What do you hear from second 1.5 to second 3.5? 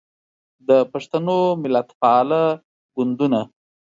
ملتپاله ګوندونه